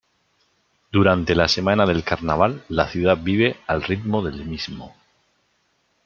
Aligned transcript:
Durante 0.91 1.35
la 1.35 1.47
semana 1.47 1.85
del 1.85 2.03
carnaval 2.03 2.63
la 2.69 2.89
ciudad 2.89 3.15
vive 3.21 3.57
al 3.67 3.83
ritmo 3.83 4.23
del 4.23 4.47
mismo. 4.47 4.95